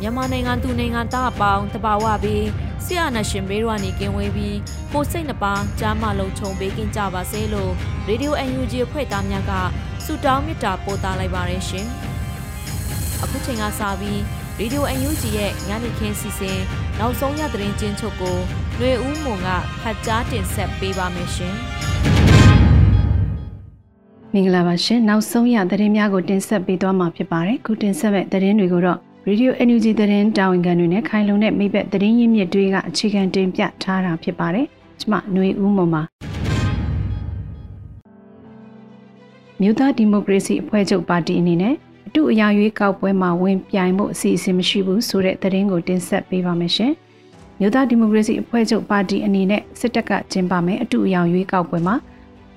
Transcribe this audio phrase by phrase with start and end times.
[0.00, 2.46] မြန်မာနိုင်ငံသူနိုင်ငံသားအပေါင်းတဘာဝပြီး
[2.84, 4.58] ဆရာနာရှင်ဘေးရွာနေကင်းဝေးပြီး
[4.92, 7.72] ကိုစိတ်နှပါကြားမလုံးခြုံပေးကင်းကြပါစေလို့
[8.06, 9.52] ရေဒီယို UNG ဖွဲ့သားများက
[10.04, 11.86] ဆုတောင်းမေတ္တာပို့သလိုက်ပါတယ်ရှင်။
[13.22, 14.20] အခုချိန်ကစပြီး
[14.60, 16.58] ရေဒီယို UNG ရဲ့ညနေခင်းစီစဉ်
[16.98, 18.36] နောက်ဆုံးရသတင်းချင်းချုပ်ကို
[18.76, 19.48] ຫນွေဦးမွန်က
[19.82, 21.54] ဖတ်ကြားတင်ဆက်ပေးပါမယ်ရှင်။
[24.34, 34.66] မင်္ဂလာပါရှင်နောက်ဆုံးရသတင်းများကိုတင်ဆက်ပေးသွားမှာဖြစ်ပါတယ်ခုတင်ဆက်မဲ့သတင်းတွေကိုတော့ Radio NUG သတင်းတာဝန်ခံတွေနဲ့ခိုင်လုံတဲ့မိဘသတင်းရင်းမြစ်တွေကအခြေခံတင်ပြထားတာဖြစ်ပါတယ်
[35.00, 36.02] ကျွန်မຫນွေဦးမွန်ပါ
[39.60, 41.74] မြို့သားဒီမိုကရေစီအဖွဲ့ချုပ်ပါတီအနေနဲ့
[42.08, 46.92] အတူအရာရွေးကောက်ပွဲမှာဝင်ပြိုင်မှုအစီအစဉ်မရှိဘူးဆိုတဲ့သတင်းကိုတင်ဆက်ပေးပါမယ်ရှင်
[47.60, 51.96] မြို့သားဒီမိုကရေစီအဖွဲ့ချုပ်ပါတီအနေနဲ့စစ်တပ်ကကျင်းပမယ်အတူအရာရွေးကောက်ပွဲမှာ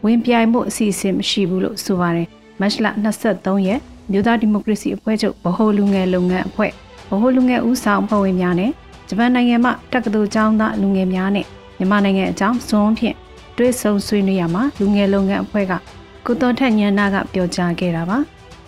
[0.06, 2.28] ဝင်ပြိုင်မှုအစီအစဉ်မရှိဘူးလို့ဆိုပါတယ်
[2.60, 2.88] မတ်လ
[3.28, 3.82] 23ရက်
[4.12, 6.72] မြို့သားဒီမိုကရေစီအဖွဲ့ချုပ်ဗဟိုလူငယ်လုပ်ငန်းအဖွဲ့
[7.10, 8.72] ဗဟိုလူငယ်ဦးဆောင်အဖွဲ့ဝင်များနဲ့
[9.10, 11.46] ဂျပန်နိုင်ငံမှတက္ကသိုလ်ကျောင်းသားလူငယ်များနဲ့
[11.78, 13.16] မြန်မာနိုင်ငံအကြောင်းဇွန်ဖြင့်
[13.58, 15.74] တွဲဆုံဆွေးနွေးရမှာလူငယ်လုပ်ငန်းအဖွဲ့က
[16.26, 18.18] ကုတော်ထက်ညန္နာကပြောကြားခဲ့တာပါ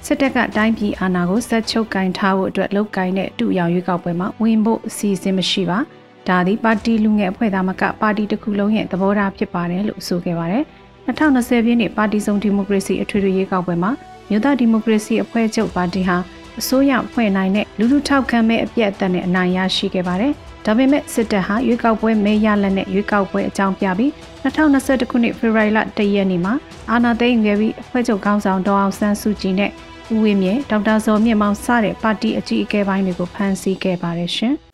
[0.05, 5.79] စစ်တပ်ကတိုင်းပြည်အာဏာကိုဆက်ချုပ်ကင်ထားဖို့အတွက်လုပ်ကိုင်တဲ့အတူရောင်ရွေးကောက်ပွဲမှာဝင်ဖို့အစီအစဉ်မရှိပါ
[6.27, 10.63] ဒါသည်ပါတီလူငယ်အဖွဲ့သားမကပါတီတစ်ခုလုံးရဲ့သဘောထားဖြစ်ပါတယ်လို့ဆိုခဲ့ပါတယ်
[11.07, 13.91] 2020ပြည့်နှစ်ပါတီစုံဒီမိုကရေစီအထွေထွေရွေးကောက်ပွဲမှာ
[14.29, 16.17] မြို့သားဒီမိုကရေစီအဖွဲ့ချုပ်ပါတီဟာ
[16.59, 20.33] အစိုးရဖွဲ့နိုင်တဲ့လူလူထောက်ခံမဲ့အပြည့်အသက်နဲ့အနိုင်ရရှိခဲ့ပါတယ်။
[20.65, 24.11] ဒါပေမဲ့စစ်တပ်ဟာရွေးကောက်ပွဲမဲရလက်နဲ့ရွေးကောက်ပွဲအကြောင်းပြပြီး
[24.43, 26.53] 2021ခုနှစ်ဖေဖော်ဝါရီလ1ရက်နေ့မှာ
[26.91, 29.71] အာဏာသိမ်းခဲ့ပြီးအဖွဲ့ချုပ်ခေါင်းဆောင်ဒေါအောင်ဆန်းစုကြည်နဲ့
[30.13, 34.53] ဦးဝင်းမြင့်ဒေါက်တာဇော်မြင့်မောင်စတဲ့ပါတီအကြီးအကဲပိုင်းတွေကိုဖမ်းဆီးခဲ့ပါတယ်ရှင်။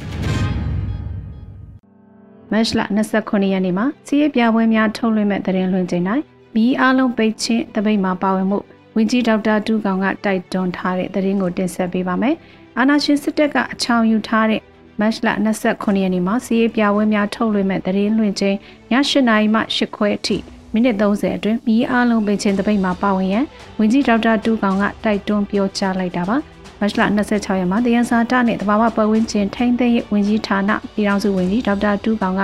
[2.52, 2.82] မတ်လ
[3.14, 6.24] 29ရက်နေ့မှာစီးရဲပြပွဲများထုတ်လွှင့်မဲ့သတင်းလွှင့်ချိန်တိုင်း
[6.56, 8.60] မီးအားလုံးပိတ်ချင်းတပိတ်မှာပါဝင်မှု
[8.96, 12.36] ဝန်ကြီးဒေါက်တာတူကောင်ကတိုက်တွန်းထားတဲ့သတင်းကိုတင်ဆက်ပေးပါမယ်။
[12.78, 14.62] အာနာရှင်စစ်တပ်ကအချောင်ယူထားတဲ့
[15.00, 15.30] မတ်လ
[15.66, 18.58] 29ရက်နေ့မှာစီးရေးပြပွဲများထုတ်လွှင့်မဲ့သတင်းလွှင့်ခြင်း
[18.92, 20.38] ည8နာရီမှ10ခွဲအထိ
[20.74, 23.46] မိနစ်30အတွင်းမီးအားလုံးပင်ချင်းတပိတ်မှာပါဝင်ရန်
[23.80, 26.38] ဝန်ကြီးဒေါက်တာတူကောင်ကတိုက်တွန်းပြောကြားလိုက်တာပါ။
[26.80, 32.42] မတ်လ26ရက်မှာတယန်စာတနဲ့တဘာဝပတ်ဝန်းကျင်ထိန်းသိမ်းရေးဝန်ကြီးဌာနပြည်ထောင်စုဝန်ကြီးဒေါက်တာတူကောင်က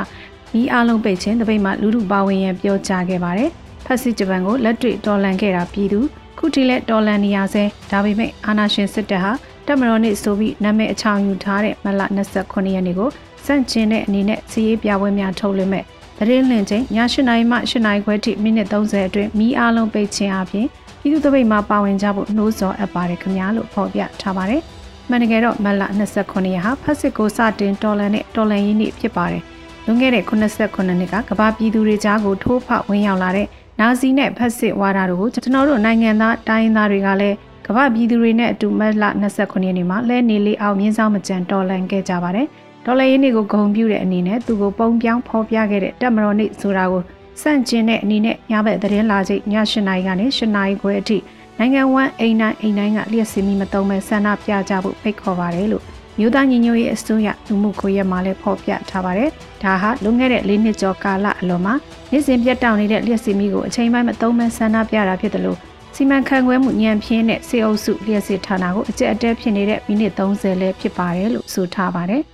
[0.53, 3.49] မီးအားလုံးပိတ်ခြင်းတပိတ်မှာလူလူပါဝင်ရန်ပြောကြားခဲ့ပါတယ်။
[3.85, 5.99] ဖက်စစ်ဂျပန်ကိုလက်တွေ့တော်လှန်ခဲ့တာပြည်သူ
[6.37, 9.31] ခုထိလက်တော်လန်နေရဆဲဒါပေမဲ့အာနာရှင်စစ်တပ်ဟာ
[9.67, 12.01] တက်မတော်နေ့ဆိုပြီးနာမည်အချောင်ယူထားတဲ့မလ
[12.37, 13.09] 29ရက်နေ့ကို
[13.45, 15.83] စန့်ကျင်တဲ့အနေနဲ့စီးရေးပြပွဲများထုတ်လွှင့်မဲ့
[16.17, 20.67] သတင်းလင့်ချင်းည8နာရီမှ8နာရီခွဲထိမိနစ်30အတွင်းမီးအားလုံးပိတ်ခြင်းအပြင်
[21.01, 24.61] ပြည်သူ့တပိတ်မှာပါဝင်ကြဖို့နှိုးဆော်အပ်ပါတယ်ခင်ဗျာလို့ဖော်ပြထားပါတယ်။
[25.09, 25.83] မှန်တကယ်တော့မလ
[26.17, 29.43] 29ရက်ဟာဖက်စစ်ကိုစတင်တော်လန်တဲ့တော်လန်ရေးနေ့ဖြစ်ပါတယ်။
[29.89, 33.47] လွန်ခဲ့တဲ့89နှစ်ကကမ္ဘာပြည်သူတွေကြားကိုထိုးဖောက်ဝင်ရောက်လာတဲ့
[33.79, 37.35] နာဇီနဲ့ဖက်စစ်ဝါဒတို့ကိုကျွန်တော်တို့နိုင်ငံသားတိုင်းသားတွေကလည်း
[37.67, 39.03] ကမ္ဘာပြည်သူတွေနဲ့အတူမတ်လ
[39.33, 42.47] 29ရက်နေ့မှာလဲနေလေးအောင်မြင်းဆောင်မကြံတော်လှန်ခဲ့ကြပါတယ်။
[42.85, 47.01] ဒေါ်လာရင်းတွေကိုဂုံပြူတဲ့အနေနဲ့သူကိုပုံပြောင်းဖော်ပြခဲ့တဲ့တက်မတော်နေ့ဆိုတာကို
[47.41, 51.17] စန့်ကျင်တဲ့အနေနဲ့ညဘက်သတင်းလာချိန်ည8နာရီကနေ8နာရီခွဲအထိ
[51.59, 55.83] နိုင်ငံဝမ်းအိမ်တိုင်းအိမ်တိုင်းကလျှက်စီမီမတုံးမဲ့ဆန္ဒပြကြဖို့ဖိတ်ခေါ်ပါတယ်လို့
[56.19, 59.29] မြို့သားညီညွတ်ရေးအစိုးရလူမှုခွေရမှာလည်းဖော်ပြထားပါတယ်။
[59.63, 61.73] ဒါဟာလွန်ခဲ့တဲ့၄နှစ်ကျော်ကာလအလွန်မှာ
[62.11, 65.57] နေ့စဉ်ပြတ်တောက်နေတဲ့လျှက်စီမီကိုအချိန်ပိုင်းမသုံးမဲ့ဆန္ဒပြတာဖြစ်တယ်လို့
[65.95, 72.21] စီမံခန့်ခွဲမှုညံပြင်းတဲ့စေအုပ်စုလျှက်စစ်ဌာနကိုအကြက်အတဲဖြစ်နေတဲ့မိနစ်30လဲဖြစ်ပါတယ်လို့ဆိုထားပါတယ်။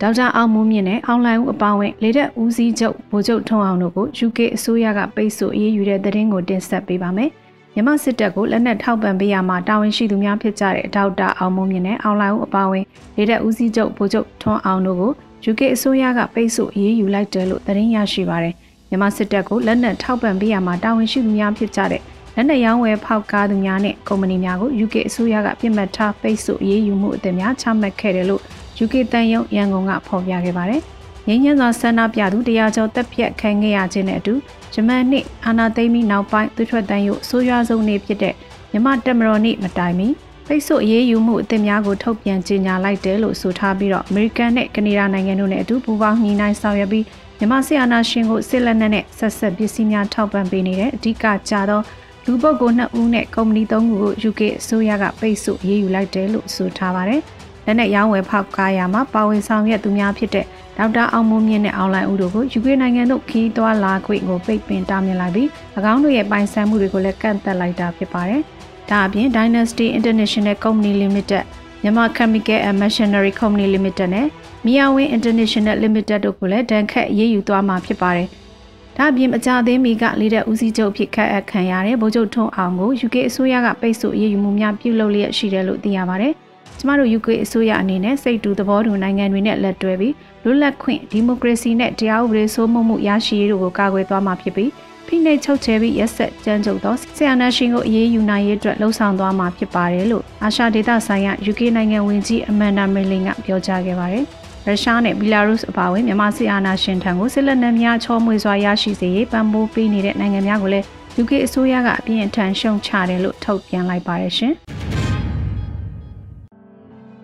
[0.00, 7.30] ဒေါက်တာအောင်မိုးမြင့်နဲ့အောင်လိုင်ဦးအပါဝင်လေတက်ဦးစီးချုပ်ဗိုလ်ချုပ်ထွန်းအောင်တို့ကို UK အစိုးရကပိတ်ဆို့အေးအေးယူတဲ့သတင်းကိုတင်ဆက်ပေးပါမယ်။
[7.76, 12.84] မြန်မာစစ်တပ်ကိုလက်နက်ထောက်ပံ့ပေးရမှာတာဝန်ရှိသူများဖြစ်ကြတဲ့ဒေါက်တာအောင်မုံမြင့်နဲ့အောင်လိုင်ဦးအပါအဝင်
[13.16, 15.12] လေတပ်ဦးစီးချုပ်ဗိုလ်ချုပ်ထွန်းအောင်တို့ကို
[15.50, 18.54] UK အစိုးရကပိတ်ဆို့အရေးယူလိုက်တယ်လို့သတင်းရရှိပါတယ်။
[18.90, 22.02] မမြန်မာစစ်တပ်ကိုလက်နက်ထောက်ပံ့ပေးရမှာတာဝန်ရှိသူများဖြစ်ကြတဲ့
[22.34, 28.42] လက်နက်ရောင်းဝယ်ဖောက်ကားသူများနဲ့ကုမ္ပဏီများကို UK အစိုးရကပြစ်မှတ်ထားပိတ်ဆို့အရေးယူမှုအသစ်များချမှတ်ခဲ့တယ်လို့
[28.84, 30.80] UK တန်ယုံရန်ကုန်ကဖော်ပြခဲ့ပါတယ်။
[31.26, 34.34] ငင်းညံစွာဆန္ဒပြသူတရားကျော်တပ်ဖြတ်ခံခဲ့ရခြင်းနဲ့အတူ
[34.74, 38.34] ဂျမန်နှစ်အာနာသိမ့်ပြီးနောက်ပိုင်းသူထွက်တန်ယုဆိုးရွားဆုံးနေ့ဖြစ်တဲ့
[38.72, 40.08] မြမတက်မတော်နေ့မတိုင်မီ
[40.46, 47.04] ပိတ်ဆို့အရေးယူမှုအသစ်များကိုထုတ်ပြန်ကြေညာလိုက်တယ်လို့ဆိုထားပြီးတော့အမေရိကန်နဲ့ကနေဒါနိုင်ငံတို့နဲ့အတူပူးပေါင်းညှိနှိုင်းဆောင်ရွက်ပြီး
[47.38, 51.80] မြန်မာစစ်အာဏာရှင်ကိုစစ်လက်နက်နဲ့ဆက်ဆက်ပစ္စည်းများထောက်ပံ့ပေးနေတဲ့အဓိကကြသော
[52.24, 57.22] လူပုဂ္ဂိုလ်2ဦးနဲ့ကုမ္ပဏီ3ခုကို UK အစိုးရကပိတ်ဆို့ရေးယူလိုက်တယ်လို့ဆိုထားပါတယ်။
[57.66, 60.46] လက်နက်ရောင်းဝယ်ဖောက်ကားရမှာပါဝင်ဆောင်ရွက်သူများဖြစ်တဲ့
[60.78, 65.48] ဒေါက်တာအောင်မိုးမြင့်နဲ့အောင်လိုင်းဦးတို့ကို UK နိုင်ငံသို့ခီးသွွာလာခွင့်ကိုပိတ်ပင်တားမြစ်လိုက်ပြီး၎
[65.92, 68.42] င်းတို့ရဲ့ပိုင်ဆိုင်မှုတွေကိုလည်းကန့်သတ်လိုက်တာဖြစ်ပါတယ်။
[68.90, 71.44] ဒါအပြင် Dynasty International Company Limited
[71.82, 74.26] မြန်မာ Chemical and Machinery Company Limited နဲ့
[74.64, 78.28] Miawin International Limited တို့ကိုလည်းဒဏ်ခတ်ရေးယူသွားမှာဖြစ်ပါတယ်။
[78.96, 86.34] ဒါအပြင်အကြအသင်းမီကလေးတဲ့ဦးစီးချုပ်ဖြစ်ခတ်အပ်ခံရတဲ့ဗိုလ်ချုပ်ထွန်းအောင်ကို UK အစိုးရကပိတ်ဆို့အရေးယူမှုများပြုလုပ်လျက်ရှိတယ်လို့သိရပါတယ်။
[86.84, 90.14] ကျမတို့ UK အစိုးရအနေနဲ့စိတ်တူသဘောတူနိုင်ငံတွေနဲ့လက်တွဲပြီး
[90.44, 94.70] လွတ်လပ်ခွင့်ဒီမိုကရေစီနဲ့တရားဥပဒေစိုးမိုးမှုရရှိရေးတို့ကိုကာကွယ်သွားမှာဖြစ်ပြီး
[95.06, 104.24] ဖိနှိပ်ချုပ်ချယ်ပြီးရက်ဆက်ကြမ်းကြုတ်သောဆီယနာရှင်ကိုအရေးယူနိုင်ရေးအတွက်လှုံ့ဆော်သွားမှာဖြစ်ပါတယ်လို့အာရှဒေသဆိုင်ရာ UK နိုင်ငံဝန်ကြီးအမန်ဒါမီလင်ကပြောကြားခဲ့ပါတယ်။
[104.66, 110.86] ရုရှားနဲ့ဘီလာရုစ်အပါအဝင်မြန်မာစစ်အာဏာရှင်ထံကိုစစ်လက်နက်များချောမွေစွာရရှိစေရေးပံ့ပိုးပေးနေတဲ့နိုင်ငံများကိုလည်း
[111.20, 114.54] UK အစိုးရကအပြင်းအထန်ရှုံချတယ်လို့ထုတ်ပြန်လိုက်ပါတယ်ရှင်။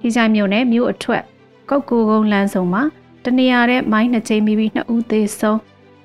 [0.00, 1.22] ဒီကြိုင်မြို့နယ်မြို့အထွက်
[1.70, 2.82] ကုတ်ကိုကုန်းလမ်းဆောင်မှာ
[3.24, 5.58] တနေရာတဲ့မိုင်းနှစ်ချိန်ပြီးပြီးနှစ်ဦးသေဆုံး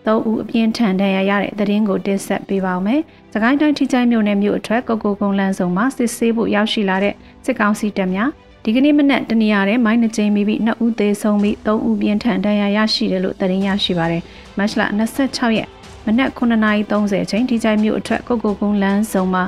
[0.07, 3.01] သုံးဦးအပြင်းထန်ဒဏ်ရာရတဲ့သတင်းကိုတင်ဆက်ပေးပါောင်းမယ်။
[3.33, 7.13] စကိုင်းတိုင်းထိချိုင်းမြို့နယ်မြို့အထွက်ကုတ်ကိုကုန်းလမ်းဆောင်မှာစစ်ဆေးဖို့ရောက်ရှိလာတဲ့
[7.45, 8.29] စစ်ကောင်စီတပ်များ
[8.63, 14.21] ဒီကနေ့မနက်တနေရာတဲ့မိုင်းနှကျင်းပြီးပြီးနှစ်ဦးသေးဆုံးပြီးသုံးဦးပြင်းထန်ဒဏ်ရာရရှိတယ်လို့သတင်းရရှိပါတယ်။
[14.57, 15.69] မတ်လ26ရက်
[16.05, 19.43] မနက်9:30အချိန်ဒီကြိုင်မြို့အထက်ကုတ်ကုတ်ကုန်းလမ်းဆောင်မှာ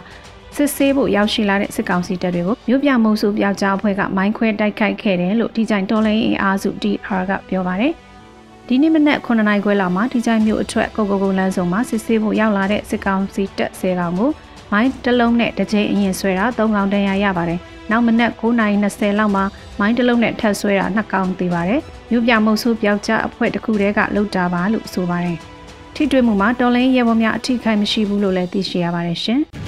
[0.58, 7.94] စစ်ဆေးဖို့ရောက်ရှိလာတဲ့စစ်ကောင်စီတပ်တွေကိုမြို့ပြမုံစုပြောက်ကြားအဖွဲ့ကမိုင်းခွဲတိုက်ခိုက်ခဲ့တယ်လို့ဒီကြိုင်တော်လိုင်းအင်အားစု DR ကပြောပါတယ်။
[8.68, 14.30] ဒီနေ့မနက်9:00နာရီခွဲလောက်မှာဒီကြိုင်မြို့အထက်ကုတ်ကုတ်ကုန်းလမ်းဆောင်မှာစစ်ဆေးဖို့ရောက်လာတဲ့စစ်ကောင်စီတပ်10ကောင်ကို
[14.72, 17.60] မိုင်းတစ်လုံးနဲ့တစ်ချိန်အရင်ဆွဲတာ၃កောင်တန်ရာရပါတယ်။
[17.92, 19.44] နောက်မနက်9:20လောက်မှာ
[19.80, 21.82] မိုင်းတလုံးနဲ့ထပ်ဆွဲတာနှစ်ကောင်သေးပါတယ်။
[22.12, 25.38] မြို့ပြမုတ်ဆိုးပြောက်ကြားအဖွဲ့တစ်ခုတည်းကလှုပ်တာပါလို့ဆိုပါတယ်။
[25.96, 29.42] ထိတွေ့မှုမှာတော်လင်းရဲဘော်များအထိခိုက်မရှိဘူးလို့လည်းသိရှိရပါတယ်ရှင်။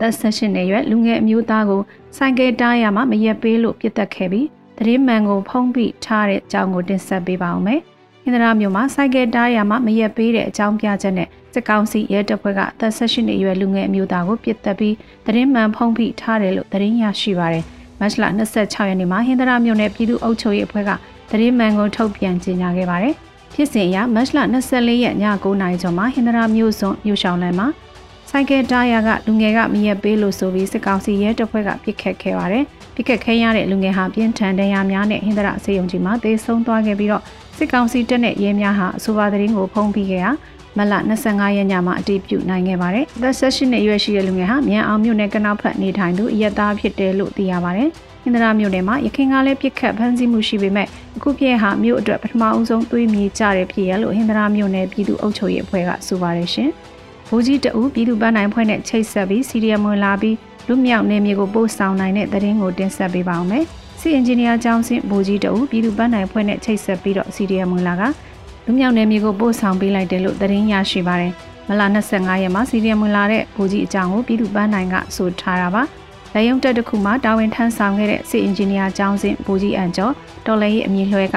[0.00, 1.82] သက်ဆက်ရှင်နေရွယ်လူငယ်အမျိုးသားကို
[2.16, 4.46] ဆိုင်ကယ်တားရမှာမရက်ပေးလို့ပြစ်တက်ခဲ့ပြီး
[4.78, 7.80] တရင်မှန်ကိုဖုံးပြီးထားတဲ့အကြောင်းကိုတင်ဆက်ပေးပါအောင်မယ်။
[8.22, 14.94] ဟင်္ဒရာမြို့မှာဆိုင်ကယ်တားရမှာမရက်ပေးတဲ့အကြောင်းပြချက်နဲ့စစ်ကောင်စီရဲတပ်ဖွဲ့ကသက်ဆက်ရှင်နေရွယ်လူငယ်အမျိုးသားကိုပြစ်တက်ပြီး
[15.26, 17.64] သတင်းမှန်ဖုံးဖိထားတယ်လို့သတင်းရရှိပါတယ်။
[18.00, 18.24] မတ်လ
[18.54, 20.90] 26ရက်နေ့မှာဟင်္ဒရာမြို့နယ်ပြည်သူ့အုပ်ချုပ်ရေးအဖွဲ့က
[21.30, 23.14] သတင်းမှန်ကိုထုတ်ပြန်ကြေညာခဲ့ပါတယ်။
[23.54, 24.38] ဖြစ်စဉ်အရမတ်လ
[24.68, 25.14] 24ရက်ည
[25.44, 27.66] 9:00နာရီကျော်မှာဟင်္ဒရာမြို့စွန်မြို့ရှောင်းလမ်းမှာ
[28.32, 37.22] ဆိုင်ကယ်တားရကလူငယ်ကမရက်ပေးလို့ဆိုပြီးစစ်ကောင်စီရဲတပ်ဖွဲ့ကပြစ်ခတ်ခဲ့ပါတယ်။ပြစ်ခတ်ခဲရတဲ့လူငယ်ဟာပြင်းထန်ဒဏ်ရာများနဲ့ဟင်္ဒရာစေယုံကြီးမှာသေဆုံးသွားခဲ့ပြီးတော့
[37.56, 40.30] စစ်ကောင်စီတပ်နဲ့ရဲများဟာအဆိုပါသတင်းကိုဖုံးပြီးခဲ့ရာ
[40.78, 40.92] မလ
[41.26, 47.88] 25ရက်ညမှာအတည်ပြုနိုင်ခဲ့ပါတယ်။သက်ဆက်ရှိနဲ့ရွယ်ရှိတဲ့လူငယ်ဟာမြန်အောင်မြို့နယ်ကနောက်ဖက်နေထိုင်သူအရက်သားဖြစ်တယ်လို့သိရပါတယ်။
[48.22, 50.86] ဟင်္ဒရာမြို့နယ်မှာရခိုင်ကလည်းပြစ်ခတ်ဖမ်းဆီးမှုရှိပေမဲ့
[51.16, 56.70] အခုပြည့်ဟာမြို့အတွက်ပထမအဦးဆုံးသွေးမြေကြတဲ့ဖြစ်ရလို့ဟင်္ဒရာမြို့နယ်ပြည်သူ့အုပ်ချုပ်ရေးအဖွဲ့ကဆိုပါတယ်ရှင်။
[57.32, 60.36] ဘူကြီးတအူးပြည်သူ့ပန်းနိုင်ဖွဲ့နဲ့ချိတ်ဆက်ပြီးစီရီယမ်ဝင်လာပြီး
[60.68, 63.64] လူမြောက်နေမြေကိုပို့ဆောင်နိုင်တဲ့သတင်းကိုတင်ဆက်ပေးပါောင်းမယ်။
[64.00, 68.02] စီအင်ဂျင်နီယာကျောင်းစင်ဘူကြီးတူပြည်သူ့ပန်းနိုင်ဖွဲ့နဲ့ချိတ်ဆက်ပြီးတော့ CDM ဝင်လာက
[68.66, 71.32] လူမြောက်နယ်မြေကိုပို့ဆောင်ပေးလိုက်တယ်လို့သတင်းရရှိပါတယ်။
[71.68, 75.82] မလ25ရက်မှာ CDM ဝင်လာတဲ့ဘူကြီးအကြောင်းကိုပြည်သူ့ပန်းနိုင်ကဆိုထားတာပါ။
[76.34, 80.12] လက်ရုံတက်တစ်ခုမှာတာဝန်ထမ်းဆောင်ခဲ့တဲ့စီအင်ဂျင်နီယာကျောင်းစင်ဘူကြီးအန်ကျော်
[80.46, 81.36] တော်လည်းရဲ့အမည်လွှဲက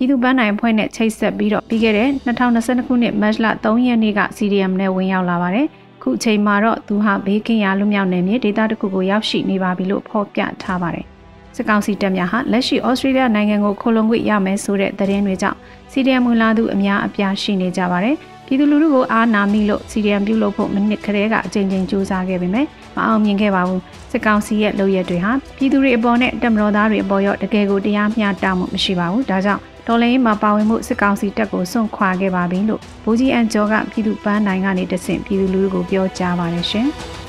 [0.00, 5.66] ပြည်သူ့ပန်းနိုင်ဖွဲ့နဲ့ချိတ်ဆက်ပြီးတော့ပြီးခဲ့တဲ့2022ခုနှစ်မတ်လ3ရက်နေ့က CDM နဲ့ဝင်ရောက်လာပါတယ်။
[6.02, 11.06] ခုချိန်မှာတော့သူဟာဘေးကင်းရာလူမြောက်နယ်မြေဒေသတစ်ခုကိုရောက်ရှိနေပါပြီလို့ဖော်ပြထားပါတယ်။
[11.56, 15.58] စစ်ကောင်စီတပ်များဟာလက်ရှိဩစတြေးလျနိုင်ငံကိုခိုလုံခွင့်ရမယ်ဆိုတဲ့သတင်းတွေကြောင့်
[15.92, 18.16] စီဒီအမ်ဝင်လာသူအများအပြားရှိနေကြပါတယ်။
[18.46, 22.66] ပြည်သူလူထုကိုအားနာမိလို့စီဒီအမ်ပြုလုပ်ဖို့မနစ်ခရဲကအကြိမ်ကြိမ်စူးစမ်းခဲ့ပေမဲ့
[22.96, 23.80] မအောင်မြင်ခဲ့ပါဘူး။
[24.10, 36.88] စစ်ကောင်စီရဲ့လုပ်ရက်တွေဟာပြည်သူတွေအပေါ်နဲ့တပ်မတော်သားတွေအပေါ်ရောတကယ်ကိုတရားမျှတမှုမရှိပါဘူး။ဒါကြောင့် တော်လိုင်းမှာပါဝင်မှုစစ်ကောင်စီတပ်ကိုစွန့်ခွာခဲ့ပါပြီလို့ဗိုလ်ကြီးအန်ကျော်ကပြည်သူ့ပန်းနိုင်ကနေတဆင့်ပြည်သူလူထုကိုပြောကြားပါတယ်ရှင်။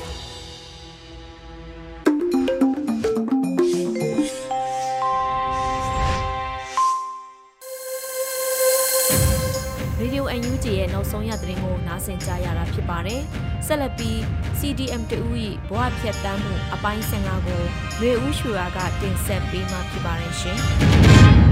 [11.12, 13.20] ဆုံးရတဲ့ကိုနားဆင်ကြရတာဖြစ်ပါတယ်။
[13.66, 14.16] ဆက်လက်ပြီး
[14.58, 15.18] CDM တူ၏
[15.68, 17.62] ဘဝဖြတ်တမ်းမှုအပိုင်း15ကို
[18.00, 20.58] ရွေဦးရွှေရာကတင်ဆက်ပေးမှာဖြစ်ပါတယ်ရှင်။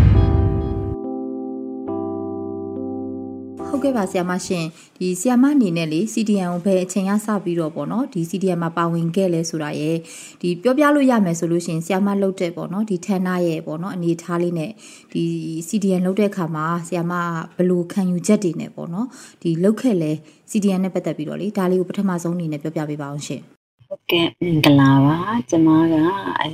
[3.73, 4.65] ဟုတ်ကဲ့ပါဆရာမရှင်
[4.99, 9.97] ဒီဆရာမအနေနဲ့လေ CDN ကိုဘယ်အချိန်ကစပြီးတော့ပေါ့နော်ဒီ CDN မှာပါဝင်ခဲ့လဲဆိုတာရယ်
[10.41, 14.71] ဒီပြောပြလို့ရမယ်ဆိုလို့ရှင်ဆရာမလုပ်တဲ့ပေါ့နော်ဒီဌာနရဲ့ပေါ့နော်အနေထားလေးနဲ့
[15.13, 15.25] ဒီ
[15.69, 17.13] CDN လုပ်တဲ့အခါမှာဆရာမ
[17.57, 19.07] ဘယ်လိုခံယူချက်တွေနဲ့ပေါ့နော်
[19.43, 20.13] ဒီလုပ်ခဲ့လဲ
[20.51, 23.41] CDN နဲ့ပတ်သက်ပြီးတော့လေဒါလေးကိုပထမဆုံးအနေနဲ့ပြောပြပေးပါအောင်ရှင်
[23.89, 25.17] ဟုတ်ကဲ့မင်္ဂလာပါ
[25.51, 25.95] ကျွန်မက
[26.41, 26.49] အဲ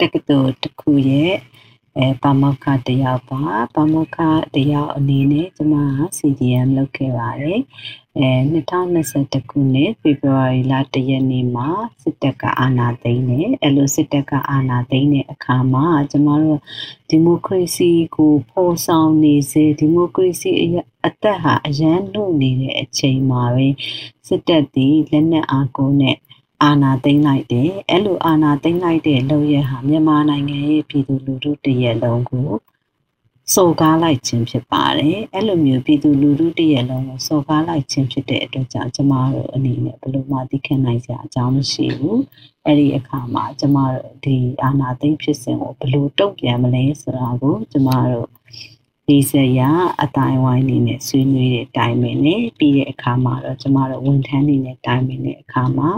[0.00, 1.32] တက္ကသိုလ်တစ်ခုရဲ့
[2.02, 3.42] အဲပါမောက္ခတယောက်ပါ
[3.74, 4.18] ပါမောက္ခ
[4.56, 5.76] တယောက်အနေနဲ့ကျွန်မ
[6.18, 7.60] CDM လုပ်ခဲ့ပါတယ်
[8.18, 11.68] အဲ2021ခုနှစ်ဖေဖော်ဝါရီလ1ရက်နေ့မှာ
[12.02, 16.60] စစ်တပ်ကအာဏာသိမ်းတယ်အဲလိုစစ်တပ်ကအာဏာသိမ်းတဲ့အခါမှာကျွန်တော်တို့
[17.10, 20.50] ဒီမိုကရေစီကိုဖော်ဆောင်နေစေဒီမိုကရေစီ
[21.06, 23.68] အသက်ဟာအရန်လို့နေတဲ့အချိန်မှာပဲ
[24.26, 26.16] စစ်တပ်ဒီလက်နက်အားကိုနဲ့
[26.64, 32.48] အာဏာသိမ်းလိုက်တယ်အဲ့လိုအာဏာသိမ်းလိုက်တဲ့လုပ်ရဟာမြန်မာနိုင်ငံရဲ့ပြည်သူလူထုတရက်လုံးကို
[33.54, 42.20] စော်ကားလိုက်ခြင်းဖြစ်ပါတယ်အဲ့လိုမျိုးပြည်သူလူထုတရက်လုံးကိုစော်ကားလိုက်ခြင်းဖြစ်တဲ့အတွက်ကြောင့်ကျမတို့အနေနဲ့ဘယ်လိုမှသိခံနိုင်စရာအကြောင်းမရှိဘူး
[42.66, 48.28] အဲ့ဒီအခါမှာကျမတို့ဒီအာဏာသိမ်းဖြစ်စဉ်ကိုဘယ်လိုတုံ့ပြန်မလဲဆိုတာကိုကျမတို့
[49.10, 49.70] ဒီစရာ
[50.02, 55.88] အတိုင်းဝိုင်းနေနဲ့ဆွေးနွေးတဲ့အတိုင်းပဲနဲ့ပြီးတဲ့အခါမှာတော့ကျမတို့ဝန်ထမ်းတွေနဲ့တိုင်းပဲနဲ့အခါမှာ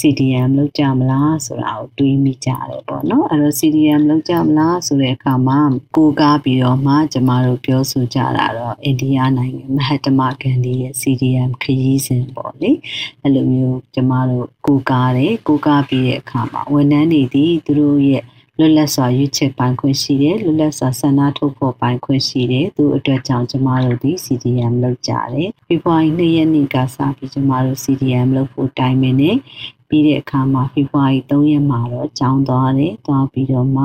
[0.00, 5.58] CDM လောက်ကြမလားဆိုတာကိုတွေးမိကြတယ်ပေါ့နော်အဲ့တော့ CDM လောက်ကြမလားဆိုတဲ့အခါမှာ
[5.96, 12.70] ကိုကားပြီးတော့မှကျမတို့ပြောဆိုကြတာတော့အိန္ဒိယနိုင်ငံမဟတမဂန္ဒီရဲ့ CDM ခရီးစဉ်ပေါ့လေ
[13.22, 18.24] အဲ့လိုမျိုးကျမတို့ကိုကားတယ်ကိုကားပြီးတဲ့အခါမှာဝန်ထမ်းတွေဒီသူတို့ရဲ့
[18.58, 29.30] လွတ်လပ်စွာရွေးချယ်ပိုင်ခွင့်ရှိတယ်လွတ်လပ်စွာဆန္ဒထုတ်ဖော်ပိုင်ခွင့်ရှိတယ်သူအတွက်ကြောင့်ကျမတို့ဒီ CDM လုပ်ကြတယ်ဖေဖော်ဝါရီ2ရက်နေ့ကစပြီးကျမတို့ CDM လုပ်ဖို့တိုင်ပင်နေ
[29.88, 33.84] ပြီးတဲ့အခါမှာဖေဖော်ဝါရီ3ရက်မှာတော့ကြောင်းသွားတယ်သွားပြီးတော့မှ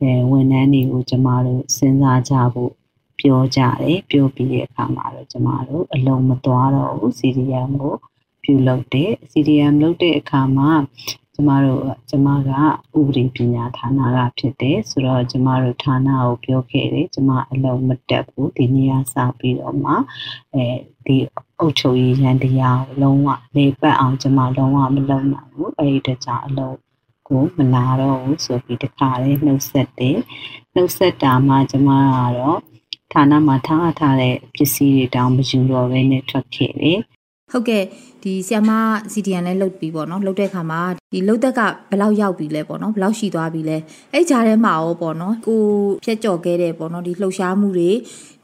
[0.00, 2.72] အဲဝန်ထမ်းတွေကိုကျမတို့စဉ်းစားကြဖို့
[3.20, 7.94] ပြောကြတယ်ပြောပြီးတဲ့အခါမှာတော့ကျမတို့အလုံးမသွားတော့ဘူး CDM ကို
[8.42, 10.70] ပြုလုပ်တယ် CDM လုပ်တဲ့အခါမှာ
[11.40, 12.50] ကျမတို့ကျမက
[12.98, 19.92] ဥပဒေပညာဌာနကဖြစ်တယ်ဆိုတော့ကျမတို့ဌာနကိုပြောခဲ့တယ်ကျမအလုံးမတက်ဘူးဒီနေရာစပြီးတော့မှ
[20.54, 20.66] အဲ
[21.06, 21.16] ဒီ
[21.60, 26.76] အုတ်ချုပ်ရေးရန်တရားကိုလုံးဝလေပတ်အောင်ကျမလုံးဝမလုပ်နိုင်ဘူးအဲ့ဒီတကြောင်အလုံး
[27.28, 30.18] ကိုမနာတော့ဘူးဆိုပြီးတခါလေးနှုတ်ဆက်တယ်
[30.74, 32.04] နှုတ်ဆက်တာမှကျမက
[32.38, 32.58] တော့
[33.12, 37.00] ဌာနမှာထားထားတဲ့ပစ္စည်းတွေတောင်မယူတော့ဘဲနဲ့ထွက်ခဲ့တယ်
[37.52, 37.84] ဟုတ်ကဲ့
[38.22, 38.70] ဒီဆီယမ
[39.12, 40.80] CDN လဲလုတ်ပြီးပေါ့နော်လုတ်တဲ့ခါမှာ
[41.12, 43.76] ဒီလုတ်သက်ကဘယ်လောက်ရောက်ပြီလဲပေါ့နော်ဘယ်လောက်ရှိသွားပြီလဲ
[44.12, 45.60] အဲ့ကြားထဲမှာရောပေါ့နော်ကို
[46.04, 47.90] ဖြတ်ကျော်ခဲ့တဲ့ပေါ့နော်ဒီလှုပ်ရှားမှုတွေ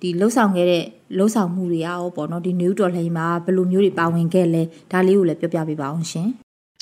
[0.03, 0.85] ဒီလှုပ်ဆောင်ခဲ့တဲ့
[1.17, 6.29] လှုပ်ဆောင်မှုတွေရောပေါ့နော်ဒီ new တော်လှန်မှာဘယ်လိုမျိုးတွေပါဝင်ခဲ့လဲဒါလေးကိုလည်းပြောပြပေးပါအောင်ရှင်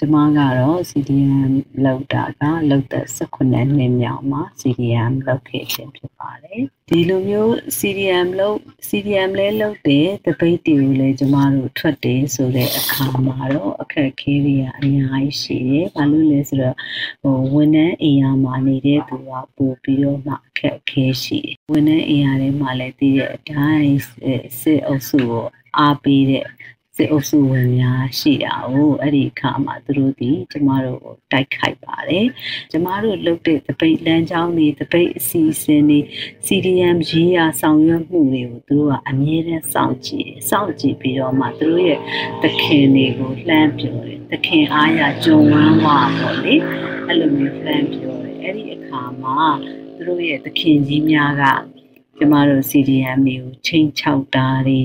[0.05, 1.53] ကျမကတော့ CDM
[1.85, 16.77] လောက်တာကလောက်သက်18နှစ်မြောက်မှာ CDM လောက်ခဲ့ခြင်းဖြစ်ပါတယ်ဒီလိုမျိုး CDM လောက် CDM လဲလောက်တဲ့တပိတ်တီကိုလည်းကျမတို့ထွက်တယ်ဆိုတဲ့အခါမှာတော့အခက်ခဲတွေကအများကြီးရှိတယ်။ဘာလို့လဲဆိုတော့
[17.23, 23.97] ဟိုဝန်ထမ်းအိမ်ယာမှာနေတဲ့သူကပို့ပြီးတော့မှအခက်ခဲရှိတယ်။ဝန်ထမ်းအိမ်ယာထဲမှာလည်းတည်တဲ့အတိုင်း
[24.61, 25.45] စစ်အုပ်စုကို
[25.79, 26.47] အားပေးတဲ့
[27.03, 32.27] စစ်အုပ်စုဝင်များရှိတာကိုအဲ့ဒီအခါမှာသူတို့ဒီကျမတို့ကိုတိုက်ခိုက်ပါတယ်
[32.71, 35.99] ကျမတို့လုပ်တဲ့တပိတ်လမ်းကြောင်းတွေတပိတ်အစီအစဉ်တွေ
[36.47, 42.01] CDM ရေးရာဆောင်ရွက်မှုတွေကိုသူတို့ကအမြဲတမ်းစောင့်ကြည့်စောင့်ကြည့်ပြီးတော့မှသူတို့ရဲ့
[42.43, 46.55] သခင်တွေကိုလှမ်းပြောတယ်သခင်အားရကြုံဝမ်းဝါပေါ့လေ
[47.07, 49.41] အဲ့လိုမျိုးလှမ်းပြောတယ်အဲ့ဒီအခါမှာ
[49.97, 51.45] သူတို့ရဲ့သခင်ကြီးများက
[52.19, 54.81] ကျမတို့ CDM တွေကိုချိန်ချောက်တာတွေ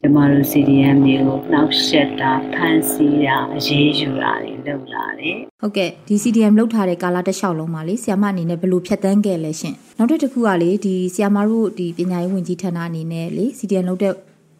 [0.00, 14.12] ကျမတို့ CDM တွေကိုနှောက်ယှက်တာဖန်ဆီးတာအရေးယူတာတွေလုပ်လာတယ်။ဟုတ်ကဲ့ဒီ CDM လောက်ထားတဲ့ကာလတစ်လျှောက်လုံးမှာလေဆီယမအနေနဲ့ဘယ်လိုဖြတ်တန်းခဲ့လဲရှင်။နောက်တစ်ခုကလေဒီဆီယမတို့ဒီပညာရေးဝန်ကြီးဌာနအနေနဲ့လေ CDM လောက်တဲ့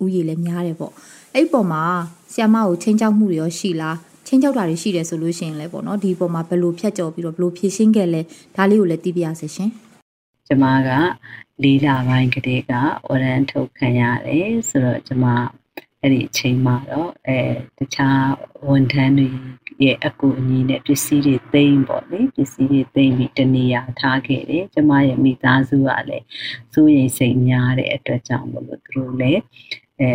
[0.05, 0.93] ဥယျာဉ်လည်းများတယ်ပေါ့။
[1.35, 1.83] အဲ့ဒီပုံမှာ
[2.33, 8.21] ဆီယမကိုချင်းချောက်မှုတွေရောရှိလား။ချင်းချောက်တာတွေရှိတယ်ဆိုလို့ရှိရင်လည်းပေါ့နော်ဒီပုံမှာဘယ်လိုဖြတ်ကျော်ပြီးတော့ဘယ်လိုဖြည့်ရှင်းခဲ့လဲ
[8.57, 9.71] ဒါလေးကိုလည်းသိပြရစေရှင်။
[10.49, 10.91] ကျမက
[11.63, 12.73] လေးလပိုင်းကတည်းက
[13.09, 15.25] ဝရန်ထုတ်ခံရတယ်ဆိုတော့ကျမ
[16.01, 17.39] အဲ့ဒီအချိန်မှာတော့အဲ
[17.79, 18.25] တခြား
[18.69, 19.29] ဝန်ထမ်းတွေ
[19.85, 26.25] ရဲ့အကူအညီနဲ့ပစ္စည်းတွေသိမ်းပေါ့လေပစ္စည်းတွေသိမ်းပြီးတနေရာထားခဲ့တယ်ကျမရဲ့မိသားစုကလည်း
[26.73, 29.41] စိုးရိမ်စိတ်များတဲ့အတွက်ကြောင့်မလို့သူတို့လည်း
[30.01, 30.11] အဲ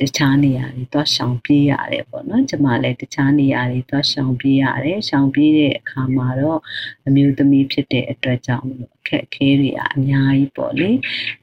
[0.00, 6.60] တခြားနေရာတွေသွားရှောင်ပြေးရတယ်ပေါ့နော်ကျမလည်းတခြားနေရာတွေသွားရှောင်ပြေးရတယ်ရှောင်ပြေးတဲ့အခါမှာတော့
[7.06, 10.90] အမျိုးသမီးဖြစ်တဲ့အတွက်ကြောင့်မလို့အခက်အခဲတွေအများကြီးပေါ့လေ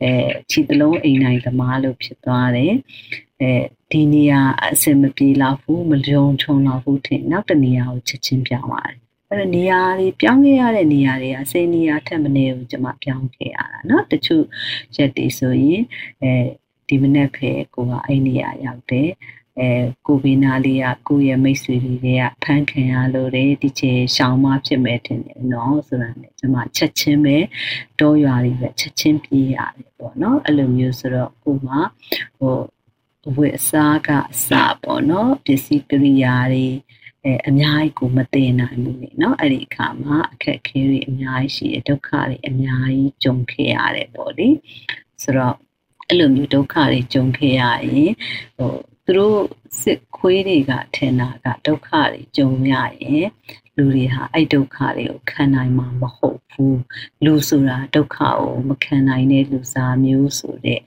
[0.02, 0.12] အဲ
[0.52, 2.74] ခြေတလုံးအိမ်နိုင်သမားလို့ဖြစ်သွားတယ်
[3.42, 3.52] အဲ
[3.92, 8.98] ဒီနေရာအဆင်မပြေတော့ဘူးမလျုံချုံတော့ဘူးထင်နောက်တနေရာကိုချက်ချင်းပြောင်းပါတယ်
[9.30, 14.44] အဲ့တော့နေရာတွေပြောင်းခဲ့ရတဲ့နေရာတွေကစိနေရာထက်မနေဘူးကျွန်မပြောင်းခဲ့ရတာเนาะတချို့
[14.96, 15.82] ရက်တွေဆိုရင်
[16.24, 16.32] အဲ
[16.89, 19.11] ဒီမနေ့ဖေကိုကအဲ့နေရာရောက်တယ်
[19.61, 19.71] အဲ
[20.07, 27.37] ကိုဗီနာလေးကကိုရဲ့မိတ်ဆွေလေးတွေကဖန်ခံရလို့တဲ့ဒီချေရှောင်းမဖြစ်မဲ့တင်တယ်နော်ဆိုတာနဲ့ကျွန်မချက်ချင်းပဲ
[28.01, 31.59] တောရွာတွေပဲချက်ချင်းပြေးရတယ်ပေါ့နော်အဲ့လိုမျိုးဆိုတော့ကိုက
[32.39, 32.59] ဟို
[33.29, 36.67] အဝတ်အစားကအစာပေါ့နော်ပစ္စည်းကရိယာတွေ
[37.25, 44.49] အဲအများကြီးကိုမတင်နိုင်ဘူးလေနော်အဲ့ဒီအခါမှာအခက်အခဲတွေအများကြီးရှိတယ်ဒုက္ခတွေအများကြီးကြုံခဲ့ရတယ်ပေါ့လေ
[45.23, 45.57] ဆိုတော့
[46.11, 47.63] အဲ့လိုမျိုးဒုက္ခတွေကြုံခဲ့ရ
[47.93, 48.13] ရင်
[48.57, 48.75] ဟို
[49.05, 49.41] သူတို့
[49.81, 53.27] စစ်ခွေးတွေကထင်တာကဒုက္ခတွေကြုံရရင်
[53.77, 56.81] လူတွေဟာအဲ့ဒုက္ခတွေကိုခံနိုင်မှာမဟုတ်ဘူး
[57.25, 60.81] လူဆိုတာဒုက္ခကိုမခံနိုင်တဲ့လူစားမျိုးဆိုတဲ့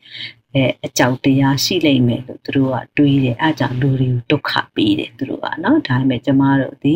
[0.54, 6.96] အဲအကြောက်တရားရှိလိမ့်မယ်လို့သူတို့ကတွေးတယ်အဲကြောင့်လူတွေကိုဒုက္ခပေးတယ်သူတို့ကနော်ဒါပေမဲ့ကျမတို့ဒီ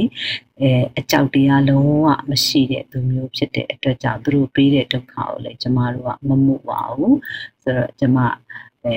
[0.61, 0.69] အဲ
[0.99, 7.17] အကြောက်တရားလုံးဝမရှိတဲ့သူမျိုးဖြစ်တဲ့အတွက်ကြောင့်သူတို့ပေးတဲ့ဒုက္ခကိုလည်းကျမတို့ကမမှုပါဘူး
[7.63, 8.17] ဆိုတော့ကျမ
[8.83, 8.95] အဲ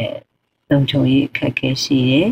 [0.70, 2.28] လုံခြုံရေးအခက်အခဲရှိတယ်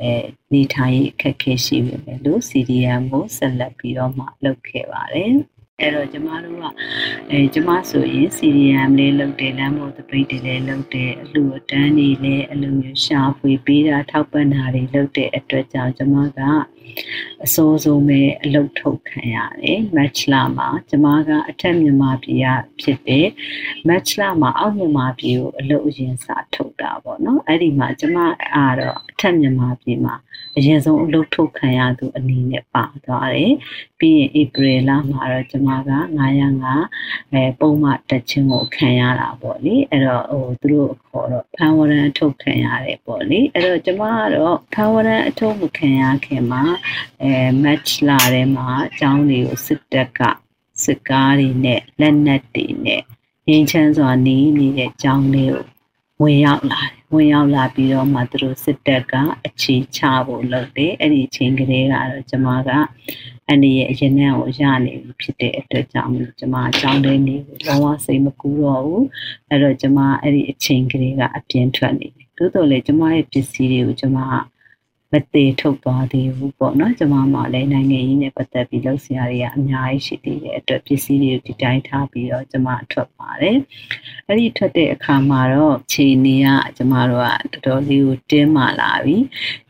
[0.00, 0.10] အဲ
[0.52, 5.34] နေထိုင်ရေးအခက်အခဲရှိပေမဲ့လို့ CDM ကိုဆက်လက်ပြီးတော့မှလုပ်ခဲ့ပါတယ်
[5.80, 6.64] အဲ့တော့ကျမတို့က
[7.30, 16.40] အဲကျမဆိုရင် CDM လေးလုပ်တယ်လမ်းပေါ်တပိတ်တွေလည်းလုပ်တယ်အလှူအတန်းတွေလည်းအလိုမျိုးရှာဖွေပေးတာထောက်ပံ့တာတွေလုပ်တဲ့အတွက်ကြောင့်ကျမက
[17.44, 22.46] အစိုးဆုံးပဲအလုပ်ထုတ်ခံရတယ် match လာမှာကျမကအထက်မြန်မာပြည်က
[22.80, 23.26] ဖြစ်တယ်
[23.88, 28.18] match လာမှာအောက်မြန်မာပြည်ကိုအလုပ်အရင်စထုတ်တာပေါ့နော်အဲ့ဒီမှာကျမ
[28.54, 30.14] အားတော့အထက်မြန်မာပြည်မှာ
[30.56, 33.54] အရင်ဆုံးအလုပ်ထုတ်ခံရသူအနေနဲ့ပါသွားတယ်
[33.98, 35.76] ပြီးရင် April လမှာတော့ကျမက
[36.58, 46.62] 905အဲပုံမှတက်ချင်းကိုခံရတာပေါ့လေအဲ့တော့ဟိုသူတို့ခေါ်တော့ဖန်ဝရန်ထုတ်ခံရတယ်ပေါ့လေအဲ့တော့ကျမကတော့ဖန်ဝရန်အထုတ်မခံရခင်မှာ
[47.22, 47.32] အဲ
[47.64, 50.20] match လာထဲမှာအကြောင်းတွေကိုစစ်တက်က
[50.84, 53.02] စစ်ကားတွေနဲ့လက်နက်တွေနဲ့
[53.46, 55.64] ငင်းချမ်းစွာနေနေတဲ့အကြောင်းလေးကို
[56.22, 59.14] ဝင်ရောက်လာတယ်ဝင်ရောက်လာပြီးတော့မှသူတို့စစ်တပ်က
[59.46, 62.70] အခြေချဖို့လုပ်တယ်အဲ့ဒီအချိန်ကလေးကတော့ကျမက
[63.50, 69.06] အန်ဒီရဲ့အရင်နဲ့ကိုရနေပြီဖြစ်တဲ့အတွက်ကြောင့်ကျမအကြောင်းလေးနေကိုလုံးဝစိတ်မကူတော့ဘူး
[69.48, 74.34] အဲ့တော့ကျမအဲ့ဒီအချိန်ကလေးကအပြင်းထွက်နေတယ်သို့တော်လည်းကျမရဲ့ပစ္စည်းတွေကိုကျမက
[75.12, 83.58] မသေးထုတ်သွားသေးဘူးပေါ့နော်ကျွန်မမှလည်းနိုင်ငံရေးနဲ့ပတ်သက်ပြီးလုပ်စရာတွေကအများကြီးရှိသေးတဲ့အတွက်ပစ္စည်းတွေကိုဒီတိုင်းထားပြီးတော့ကျွန်မထွက်ပါတယ်
[84.26, 89.16] အဲ့ဒီထွက်တဲ့အခါမှာတော့ခြေနေကကျွန်မတို့ကတော်တော်လေးကိုတင်းမာလာပြီ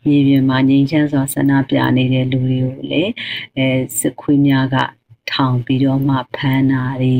[0.05, 3.11] မြေပြင်မှာငြိမ်းချမ်းစွာဆန္ဒပြနေတဲ့လူတွေကိုလည်း
[3.57, 3.67] အဲ
[3.99, 4.77] စစ်ခွေးများက
[5.31, 7.15] ထောင်ပြီးတော့မှဖမ်းတာတွေ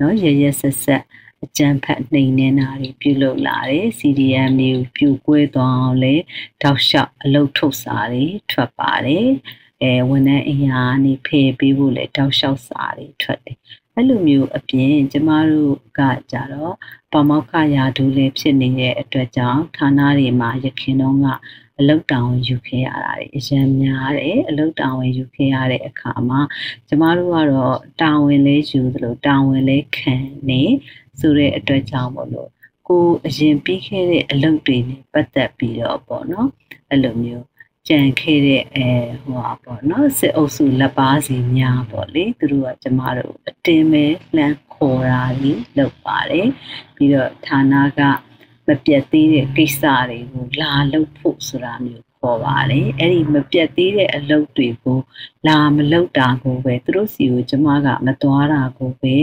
[0.00, 1.02] နော်ရရဆက်ဆက်
[1.44, 6.14] အကြံဖတ်နှိမ်နေတာတွေပြုလုပ်လာတယ် CDM တွေကိုပြူကွဲသွားအောင်လဲ
[6.62, 9.28] တောက်လျှောက်အလုတ်ထုတ်စာတွေထွက်ပါတယ်
[9.82, 13.58] အဲဝန်ထမ်းအရာနေဖယ်ပေးဖို့လဲတောက်လျှောက်စာတွေထွက်တယ်
[13.94, 16.00] အဲ့လိုမျိုးအပြင်ကျမတို့က
[16.32, 16.74] ကြတော့
[17.12, 21.26] ပမောက္ခရာထူးလေးဖြစ်နေတဲ့အတွက်ကြောင့်ဌာနတွေမှာရခင်တော့က
[21.78, 26.40] အလုတ်တောင်ယူခဲ့ရတာတွေအရင်များတယ်အလုတ်တောင်ဝင်ယူခဲ့ရတဲ့အခါမှာ
[26.88, 30.14] ကျမတို့ကတော့တာဝန်လေးယူသလိုတာဝန်လေးခံ
[30.48, 30.62] နေ
[31.22, 32.50] ဆိုတဲ့အတွက်ကြောင့်မလို့
[32.88, 36.48] ကိုအရင်ပြီးခဲ့တဲ့အလုပ်တွေနဲ့ပတ်သက်ပြီးတော့ပေါ့နော်
[36.90, 37.46] အဲ့လိုမျိုး
[37.88, 38.88] ကြံခဲ့တဲ့အဲ
[39.22, 44.04] ဟိုပါပေါ့နော်စစ်အုပ်စုလက်ပါစီများပေါ့လေသူတို့ကကျမတို့အတင်းပဲ
[44.36, 46.48] လှမ်းခေါ်တာကြီးလုပ်ပါတယ်
[46.96, 48.00] ပြီးတော့ဌာနက
[48.66, 54.98] မပြတ်သေးတဲ့ကိစ္စတွေကိုလာလုပ်ဖို့ဆိုတာမျိုးခေါ်ပါတယ်အဲ့ဒီမပြတ်သေးတဲ့အလုပ်တွေကို
[55.46, 59.16] လာမလုပ်တာကိုပဲသူတို့စီကိုကျမကမသွားတာကိုပဲ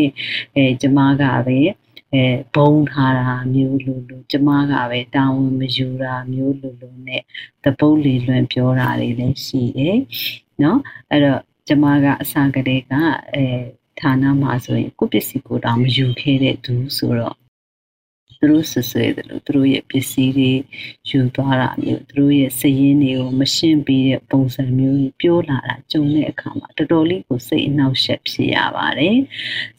[0.56, 1.60] အဲကျမကပဲ
[2.14, 7.22] အဲဘုံထားတာမျိုးလိုလိုကျမကပဲတာဝန်မယူတာမျိုးလိုလိုနဲ့
[7.64, 9.98] တပုတ်လီလွန်ပြောတာတွေလည်းရှိတယ်
[10.64, 10.80] နော်
[11.12, 12.94] အဲ့တော့ကျမကအစကတည်းက
[13.34, 13.46] အဲ
[14.00, 17.36] ဌာနမှာဆိုရင်ကိုပစ္စည်းကိုတောင်မယူခဲ့တဲ့သူဆိုတော့
[18.40, 20.52] သူတို့ဆွဆွဲတယ်လို့သူတို့ရဲ့ပစ္စည်းတွေ
[21.10, 29.18] ယူသွားတာမျိုးသူတို့ရဲ့စည်ရင်းတွေကိုမရှင်းပြီးတဲ့ပုံစံမျိုးပြောလာတာကြုံတဲ့အခါမှာတော်တော်လေးကိုစိတ်အနှောက်အယှက်ဖြစ်ရပါတယ်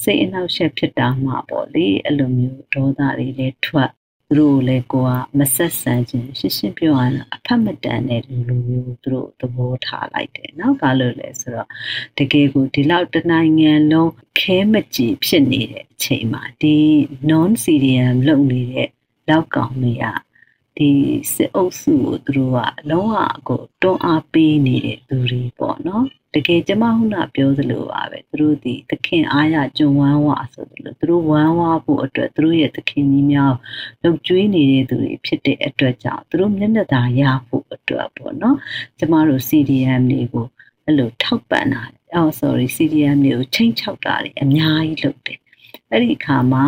[0.02, 3.90] စိတ်အနှောက်အယှက်ဖြစ်တာမှပေါ့လေအဲ့လိုမျိုးဒေါသတွေလည်းထွက်
[4.30, 11.68] သူတို့လည်းကိုကမဆက်ဆံခြင်းရှင်းရှင်းပြောရရင်အဖက်မတန်တဲ့လူလူမျိုးသူတို့သဘောထားလိုက်တယ်နော်ဘာလို့လဲဆိုတော့
[12.18, 16.76] တကယ်ကိုဒီလောက်တနိုင်ငံလုံးခဲမကြည်ဖြစ်နေတဲ့အချိန်မှာဒီ
[17.30, 18.88] non CDM လုပ်နေတဲ့
[19.28, 20.04] လောက်ကောင်တွေက
[20.76, 20.90] ဒီ
[21.34, 22.58] စစ်အုပ်စုကိုသူတို့က
[22.90, 23.16] လုံးဝ
[23.48, 33.52] ကိုတွန်းအားပေးနေတဲ့သူတွေပေါ့နော် တကယ်ကျမဟုနာပြောသလိုပါပဲသူတို့ဒီသခင်အားရကြုံဝမ်းဝါဆိုသလိုသူတို့ဝမ်းဝါဖို့အတွက်သူတို့ရဲ့သခင်ကြီးများ
[34.02, 38.56] လှုပ်ကြွေးနေတဲ့သူတွေဖြစ်တဲ့အတွက်ကြောင့်သူတို့မျက်နှာသာရဖို့အတွက်ပေါ့နော်
[38.98, 40.46] ကျမတို့ CDM တွေကို
[40.84, 41.82] အဲ့လိုထောက်ပံ့တာ
[42.14, 45.39] အော် sorry CDM တွေကိုချိန်ချောက်တာတွေအများကြီးလုပ်တယ်
[45.90, 46.66] အဲ့ဒီအခါမှာ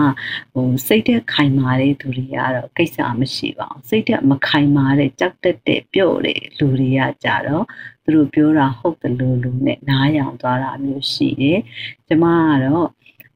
[0.52, 7.64] ဟိုစိတ်သက်ခိုင်မာတဲ့သူတွေကတော့ကိစ္စမရှိပါဘူးစိတ်သက်မခိုင်မာတဲ့ကြောက်တက်တဲ့ပြော့တဲ့လူတွေကကြတော့
[8.04, 11.60] သူတို့ပြောတာဟုတ်တယ်လို့လူနဲ့နားယောင်သွားတာမျိုးရှိတယ်
[12.08, 12.88] ကျမကတော့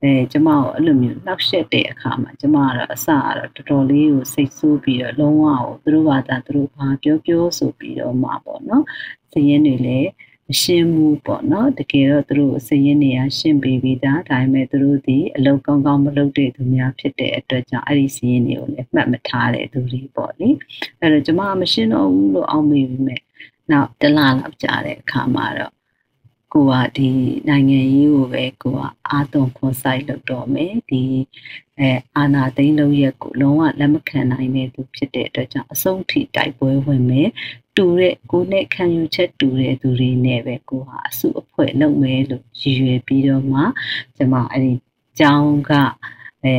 [0.02, 8.84] အဲကျမကိုအဲ့လိုမျိုးနှောက်ယှက်တဲ့အခါမှာကျမကတော့အစကတော့တော်တော်လေးကိုစိတ်ဆိုးပြီးတော့လုံးဝကိုသူတို့ဘာသာသူတို့ဘာပြောပြောဆိုပြီးတော့မှာပေါ့နော်
[9.32, 10.10] စည်ရင်တွေလည်း
[10.48, 20.48] မရှင်းဘူးပေါ့နော်တကယ်တော့သူတို့စည်ရင်တွေကရှင်းပေးပြီးသားဒါပေမဲ့သူတို့ဒီအလုပ်ကောင်းကောင်းမလုပ်တဲ့သူများဖြစ်တဲ့အတွက်ကြောင့်အဲ့ဒီစည်ရင်တွေကိုလည်းမှတ်မထားတဲ့သူတွေပေါ့လေ
[21.00, 23.20] အဲ့တော့ကျမမရှင်းတော့ဘူးလို့အောက်မေ့ပြီးမဲ့
[23.72, 25.72] နောက်တလားလောက်ကြာတဲ့အခါမှာတော့
[26.52, 27.08] ကိုကဒီ
[27.48, 28.80] နိုင်ငံရေးကိုပဲကိုက
[29.10, 31.02] အာသွန်ခွန်ဆိုင်လုပ်တော့မယ်ဒီ
[31.78, 37.28] အဲအာနာသိန်းလုံးရက်ကိုလုံးဝလက်မခံနိုင်တဲ့သူဖြစ်တဲ့အတွက်ကြောင့်အဆုံးထိတိုက်ပွဲဝင်မယ်
[37.76, 43.60] တူတဲ့ကိုနဲ့ခံယူချက်တူတဲ့သူတွေနဲ့ပဲကိုဟာအစုအဖွဲ့လုပ်မယ်လို့ရည်ရွယ်ပြီးတော့မှ
[44.16, 44.72] ကျွန်မအဲ့ဒီ
[45.18, 45.72] ကျောင်းက
[46.44, 46.54] အဲ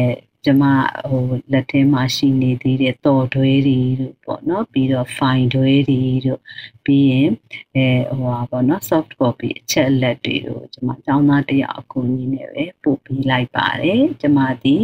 [0.47, 0.65] ကျမ
[1.09, 6.41] ဟိုလက်ထဲမှာရှိနေသေးတဲ့တော်တွဲတွေတို့ပေါ့နော်ပြီးတော့ file တွဲတွေတို့
[6.85, 7.29] ပြီးရင်
[7.75, 14.75] အဲဟိုပါပေါ့နော် soft copy အချက်အလက်တွေတို့ကျမကျောင်းသားတယောက်အကူအညီနဲ့ပဲပို့ပေးလိုက်ပါတယ်ကျမဒီ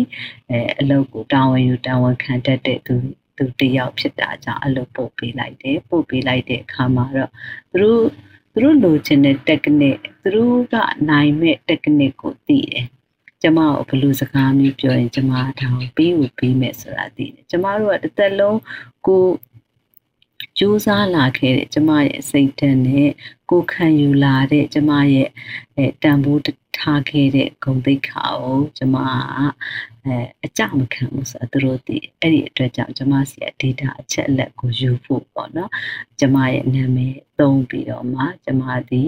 [0.49, 2.95] အဲအလုပ်ကိုတာဝန်ယူတာဝန်ခံတတ်တဲ့သူ
[3.37, 7.31] သူတယောက်ဖြစ်တာကြောင့်အလုပ်ပို့ပေးလိုက်တယ်ပို့ပေးလိုက်တဲ့အခါမှာတော့
[7.71, 8.03] သူတို့
[8.53, 10.75] သူတို့လိုချင်တဲ့ technique သူတို့က
[11.09, 12.85] နိုင်မဲ့ technique ကိုသိတယ်
[13.43, 18.59] ကျမကိုဘလူစကားမျိုးပြောရင်ကျမဒါကိုပြီးကိုပြီးမယ်ဆိုတာသိတယ်ကျမတို့ကတစ်သက်လုံး
[19.07, 19.23] ကို
[20.57, 23.09] ကြိုးစားလာခဲ့တဲ့ကျမရဲ့စိတ်ဓာတ်နဲ့
[23.49, 25.29] ကိုခံယူလာတဲ့ကျမရဲ့
[25.75, 26.41] အဲတန်ဖိုး
[26.83, 29.09] ထားခဲ့တဲ့ဂုဏ်သိက္ခာကိုကျမက
[30.05, 30.15] အဲ
[30.45, 35.71] အကြမခံဘူးဆိုတာသူတို့သိအဲ့ဒီအတွက်ကြောင့်ကျမစီရဲ့ data အချက်အလက်ကိုယူဖို့ပေါ့နော်
[36.19, 39.01] ကျမရဲ့နာမည်သုံးပြီးတော့မှကျမဒီ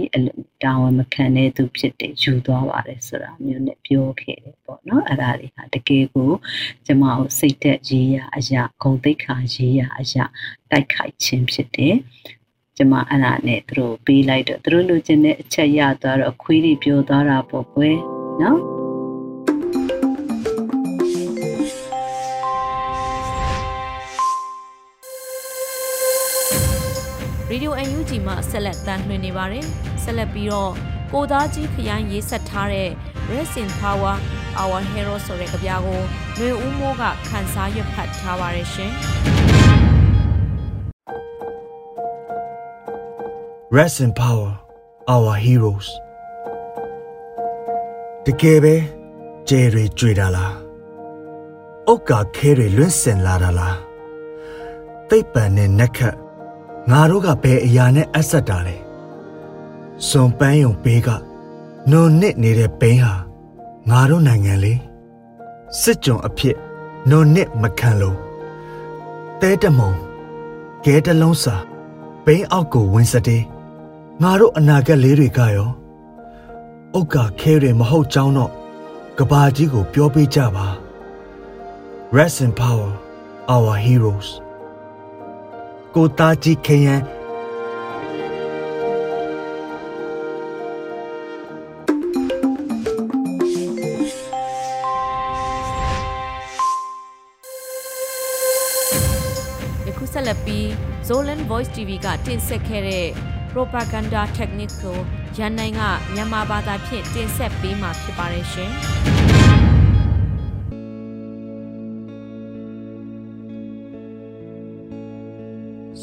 [0.63, 6.31] တာဝန်မခံတဲ့သူဖြစ်တဲ့ယူသွားပါတယ်ဆိုတာမျိုးနဲ့ပြောခဲ့တယ်ပေါ့နော်အဲ့ဒါတွေဟာတကယ်ကို
[6.85, 10.23] ကျမကိုစိတ်သက်ရေးရအရာဂုဏ်သိက္ခာရေးရအရာ
[10.71, 11.95] တိုက်ခိုက်ခြင်းဖြစ်တယ်
[12.77, 17.97] ကျမအဲ့ဒါနဲ့သူတို့ပေးလိုက်တော့သူတို့လိုချင်တဲ့အချက်ရသွားတော့ခွေးတွေပြောသွားတာပေါ့ကွယ်
[18.41, 18.59] နော်
[27.49, 29.65] ရေဒီယို UNG မှာဆက်လက်တန်လှည့်နေပါတယ်
[30.03, 30.71] ဆက်လက်ပြီးတော့
[31.13, 32.89] ကိုသားကြီးခရိုင်ရေးဆက်ထားတဲ့
[33.31, 34.15] Rest in Power
[34.61, 36.01] Our Hero ဆိုတဲ့ကြပြားကို
[36.37, 38.91] ຫນွေဦးမိုးကခန်းစားရွက်ဖတ်ထားပါတယ်ရှင်
[43.77, 44.51] Rest in power
[45.13, 45.87] our heroes
[48.25, 48.75] တကယ်ပဲ
[49.49, 50.55] ကျဲတွေကြွေတာလား
[51.87, 53.77] အုတ်ကာခဲတွေလွင့်စင်လာတာလား
[55.09, 56.15] သိပ်ပံနဲ့နက်ခတ်
[56.91, 58.77] ငါတို့ကဘယ်အရာနဲ့အဆက်တာလဲ
[60.07, 61.09] စွန်ပန်းယုံဘေးက
[61.91, 63.13] နုံနစ်နေတဲ့ဘိန်းဟာ
[63.89, 64.73] ငါတို့နိုင်ငံလေ
[65.81, 66.55] စစ်ကြုံအဖြစ်
[67.09, 68.17] နုံနစ်မခံလို့
[69.41, 69.91] တဲတမုံ
[70.85, 71.55] ကဲတလုံးစာ
[72.25, 73.43] ဘိန်းအောက်ကိုဝင်စတဲ့
[74.23, 75.69] ငါတို့အနာဂတ်လေးတွေကရော
[76.97, 78.51] ဥက္ကာခဲတွေမဟုတ်ကြောင်းတော့
[79.17, 80.67] ကဘာကြီးကိုပြောပေးကြပါ
[82.17, 82.89] Rest in power
[83.53, 84.27] our heroes
[85.95, 87.01] ကိုသားကြီးခရန်
[99.87, 100.65] ယခုဆက်လက်ပြီး
[101.07, 103.07] Zolan Voice TV ကတင်ဆက်ခဲ့တဲ့
[103.55, 104.97] propaganda technique ကို
[105.37, 105.81] ရန်နိုင်က
[106.13, 108.71] မြန်မာဘာသာဖြင့်တင်ဆက်ပေးမှာဖြစ်ပါတယ်ရှင်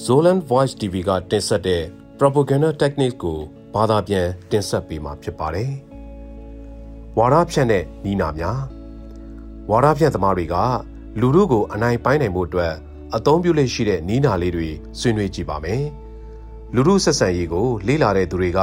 [0.04, 1.82] Zolan Voice TV ကတင်ဆက်တဲ့
[2.18, 3.38] propaganda technique ကို
[3.74, 5.70] ဘာသာပြန်တင်ဆက်ပေးမှာဖြစ်ပါတယ်။
[7.18, 8.60] ဝါဒဖြန့်တဲ့နီးနာများ
[9.70, 10.56] ဝါဒဖြန့်သမားတွေက
[11.20, 12.74] လူမှုကိုအနိုင်ပိုင်းနိုင်မှုအတွက်
[13.16, 15.82] အသုံးပြုလက်ရှိတဲ့နီးနာလေးတွေဆွေးနွေးကြည့်ပါမယ်။
[16.76, 18.60] လူမှုဆက်ဆံရေးကို လေ့လာတဲ့သူတွေက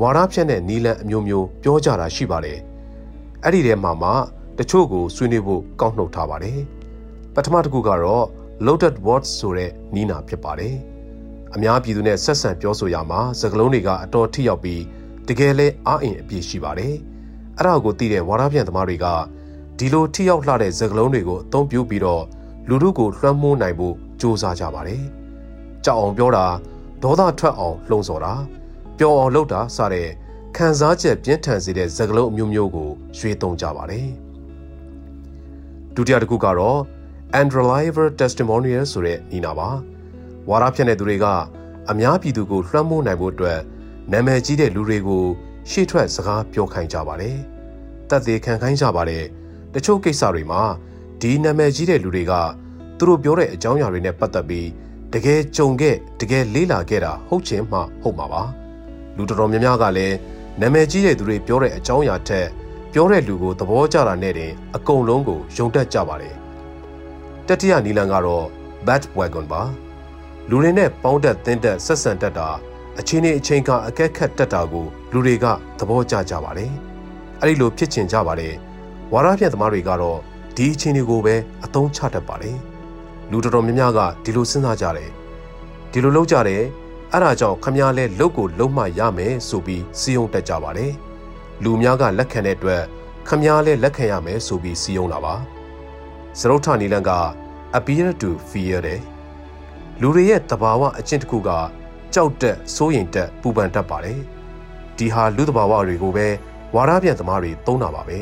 [0.00, 2.58] ဝါဒဖြန့်တဲ့နီးလန်းအမျိုးမျိုးပြောကြတာရှိပါတယ်။
[3.44, 4.10] အဲ့ဒီထဲမှာမှ
[4.58, 6.58] တချို့ကိုဆွေးနွေးဖို့ကောက်နှုတ်ထားပါတယ်။
[7.34, 8.24] ပထမတစ်ခုကတော့
[8.66, 10.74] loaded words ဆိုတဲ့နီးနာဖြစ်ပါတယ်။
[11.54, 14.82] အများပြည်သူနဲ့ဆက်ဆံပြောဆိုရမှာစကားလုံးတွေကအတော်ထိရောက်ပြီး
[15.28, 16.94] တကယ်လဲအားအင်အပြည့်ရှိပါတယ်။
[17.58, 19.06] အဲ့ဒါကိုသိတဲ့ဝါဒပြန်သမားတွေက
[19.78, 22.24] ဒီလိုထိရောက်လှတဲ့စကားလုံးတွေကိုအသုံးပြုပြီးတော့
[22.68, 25.02] လူတို့ကိုလွှမ်းမိုးနိုင်ဖို့ကြိုးစားကြပါတယ်။
[25.84, 26.46] ကြောက်အောင်ပြောတာ
[27.02, 28.34] ဒေါသထွက်အောင်လှုံ့ဆော်တာ
[28.98, 30.08] ပျော်အောင်လုပ်တာစတဲ့
[30.56, 34.08] ခံစားချက်ပြင်းထန်စေတဲ့စကားလုံးအမျိုးမျိုးကိုရွေးသုံးကြပါတယ်။
[35.94, 36.80] ဒုတိယတစ်ခုကတော့
[37.38, 39.68] unreliable testimonial ဆိုတဲ့နီနာပါ
[40.48, 41.26] ဝါရဖြန့်တဲ့သူတွေက
[41.90, 43.60] အများပြည်သူကိုလွှမ်းမိုးနိုင်ဖို့အတွက်
[44.12, 45.24] နာမည်ကြီးတဲ့လူတွေကို
[45.70, 47.36] ရှေ့ထွက်စကားပြောခိုင်းကြပါတယ်
[48.10, 49.24] တတ်သေးခံခိုင်းကြပါတယ်
[49.74, 50.62] တချို့ကိစ္စတွေမှာ
[51.20, 52.32] ဒီနာမည်ကြီးတဲ့လူတွေက
[52.98, 54.68] သူတို့ပြောတဲ့အကြောင်းအရာတွေနဲ့ပတ်သက်ပြီး
[55.14, 58.42] တကယ်ကြုံခဲ့တကယ်လေးလာခဲ့တာဟုတ်ချင်မှဟုတ်မှာပါ
[59.16, 60.16] လူတော်တော်များများကလည်း
[60.60, 62.46] နာမည်ကြီးတဲ့သူတွေပြောတဲ့အကြောင်းအရာထက်
[62.92, 66.34] ပြောတဲ့လူကိုသဘောကျတာနဲ့တင်အကုန်လုံးကိုယုံတတ်ကြပါတယ်
[67.46, 68.46] တတိယနီလန်ကတော့
[68.86, 69.62] bat wagon ပါ
[70.48, 72.48] လူတွေနဲ့ပေါင်းတက်သင်းတက်ဆက်ဆံတတ်တာ
[72.98, 75.46] အချင်းချင်းအချင်းကအကက်ခတ်တတ်တာကိုလူတွေက
[75.78, 76.72] သဘောကျကြပါတယ်
[77.40, 78.54] အဲ့ဒီလိုဖြစ်ချင်ကြပါတယ်
[79.12, 80.18] ဝါရပြတ်သမားတွေကတော့
[80.56, 82.56] ဒီအချင်းတွေကိုပဲအသုံးချတတ်ပါတယ်
[83.30, 85.10] လူတော်တော်များများကဒီလိုစဉ်းစားကြတယ်
[85.92, 86.62] ဒီလိုလုပ်ကြတယ်
[87.12, 90.92] အဲ့ဒါကြောင့်ခမည်းလဲလုတ်ကိုလုံးမှရမယ်ဆိုပြီးစီယုံတက်ကြပါတယ်
[91.62, 92.82] လူများကလက်ခံတဲ့အတွက်
[93.28, 95.34] ခမည်းလဲလက်ခံရမယ်ဆိုပြီးစီယုံတာပါ
[96.38, 97.10] စရုပ်ထနီလန်က
[97.78, 99.00] appear to fear တယ်
[100.00, 101.50] လူတွေရဲ့တဘာဝအချင်းတစ်ခုက
[102.14, 104.20] ကြောက်တက်စိုးရိမ်တက်ပူပန်တတ်ပါတယ်
[104.96, 106.26] ဒီဟာလူတဘာဝတွေကိုပဲ
[106.74, 108.18] ဝါရပြန်သမားတွေသုံးတာပါပဲ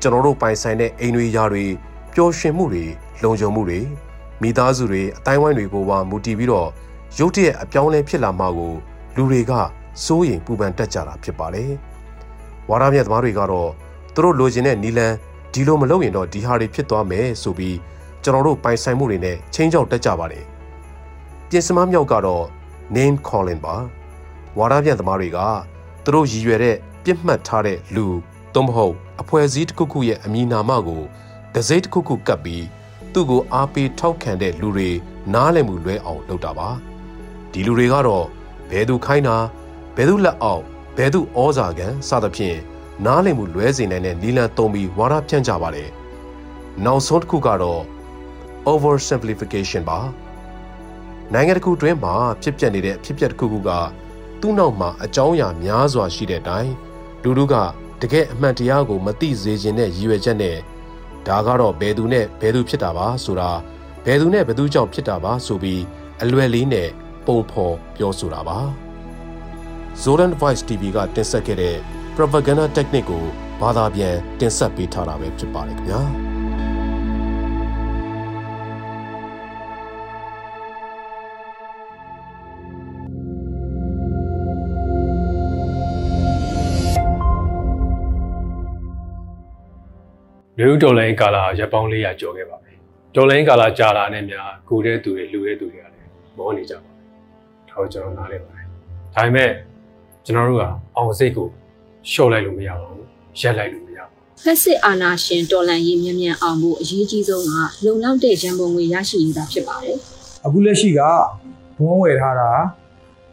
[0.00, 1.64] ကျွန်တော်တို့ပိုင်ဆိုင်တဲ့အိမ်တွေယာတွေ
[2.14, 2.84] ပျော်ရွှင်မှုတွေ
[3.22, 3.80] လုံခြုံမှုတွေ
[4.42, 6.68] မိသားစုတွေအတိုင်းဝိုင်းတွေကိုပါမူတည်ပြီးတော့
[7.18, 8.72] ရုတ်တရက်အပြောင်းလဲဖြစ်လာမှကို
[9.16, 9.52] လူတွေက
[10.04, 11.72] စိုးရိမ်ပူပန်တက်ကြတာဖြစ်ပါတယ်
[12.68, 13.70] ဝါရပြန်သမားတွေကတော့
[14.14, 15.12] သူတို့လိုချင်တဲ့နီလန်
[15.52, 17.76] ဒီလိုမလုပ်ရင်တော့ဒီဟာတွေဖြစ်သွားမယ်ဆိုပြီး
[18.22, 20.44] ကျွန်တော်တို့ပိုင်ဆိုင်မှုတွေနဲ့ချင်းချောက်တက်ကြပါတယ်
[21.50, 22.44] ပြင်စမမြောက်ကတော့
[22.96, 23.76] name calling ပါ
[24.58, 25.38] ဝါဒပြန်သမားတွေက
[26.04, 28.06] သူတို့ရည်ရွယ်တဲ့ပြစ်မှတ်ထားတဲ့လူ
[28.54, 31.02] သို့မဟုတ်အဖွဲ့အစည်းတစ်ခုခုရဲ့အမည်နာမကို
[31.54, 32.64] ဒစိမ့်တစ်ခုခုကပ်ပြီး
[33.12, 34.90] သူ့ကိုအားပေးထောက်ခံတဲ့လူတွေ
[35.34, 36.68] နားလည်မှုလွဲအောင်လုပ်တာပါ
[37.52, 38.26] ဒီလူတွေကတော့
[38.70, 39.36] ဘယ်သူခိုင်းတာ
[39.96, 40.62] ဘယ်သူလက်အောက်
[40.96, 42.58] ဘယ်သူဩဇာခံစသဖြင့်
[43.04, 45.90] နားလည်မှုလွဲစေနိုင်တဲ့နီလန်သုံးပြီးဝါဒဖြန့်ကြပါတယ်
[46.84, 47.82] နောက်ဆုံးတစ်ခုကတော့
[48.72, 49.98] over simplification ပါ
[51.32, 53.70] နိုင်ငံတစ်ခုတွင်းမှာဖြစ်ပျက်နေတဲ့အဖြစ်ပျက်တစ်ခုခုက
[54.40, 56.72] သူ့နောက်မှာအကြောင်းအရာများစွာရှိတဲ့အတိုင်း
[57.22, 57.54] လူလူက
[58.00, 60.56] တကယ်အမှန်တရားကိုမသိစေခြင်းနဲ့ရည်ရွယ်ချက်နဲ့
[61.28, 63.50] ဒါကတော့ဘယ်သူနဲ့ဘယ်သူဖြစ်တာပါဆိုတာ
[64.06, 65.82] ဘယ်သူနဲ့ဘယ်သူကြောင့်ဖြစ်တာပါဆိုပြီး
[66.22, 66.88] အလွယ်လေးနဲ့
[67.26, 68.58] ပုံဖော်ပြောဆိုတာပါ
[70.02, 71.76] Zoran Voice TV ကတင်ဆက်ခဲ့တဲ့
[72.16, 73.24] propaganda technique ကို
[73.60, 76.31] ဘာသာပြန်တင်ဆက်ပေးထားတာပဲဖြစ်ပါတယ်ခင်ဗျာ
[90.58, 92.74] လူဦးတော်လိုင်းကာလာရပ်ပေါင်း400ကျော်ခဲ့ပါပြီ
[93.14, 96.90] တော်လိုင်းကာလာကြာလာနဲ့များကိုတဲ့သူတွေလူတဲ့သူတွေကလည်းမောနေကြပါ
[97.68, 98.66] ဒါကိုကျွန်တော်နားလည်ပါတယ်
[99.14, 99.50] ဒါပေမဲ့
[100.24, 100.64] ကျွန်တော်တို့က
[100.96, 101.46] အောင်စိတ်ကို
[102.10, 103.06] လျှော့လိုက်လို့မရပါဘူး
[103.40, 107.50] ရက်လိုက်လို့မရပါဘူးဖက်စစ်အာဏာရှင်တော်လှန်ရေးမြန်မြန်အောင်ဖို့အရေးကြီးဆုံးက
[107.84, 109.96] လုံလောက်တဲ့ရန်ပုံငွေရရှိရေးသာဖြစ်ပါတယ်
[110.44, 111.00] အခုလက်ရှိက
[111.78, 112.50] ဘုံဝယ်ထားတာ